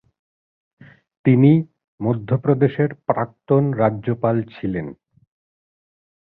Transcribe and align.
তিনি 1.25 1.51
মধ্যপ্রদেশের 1.99 2.89
প্রাক্তন 3.07 3.63
রাজ্যপাল 3.73 4.35
ছিলেন। 4.53 4.87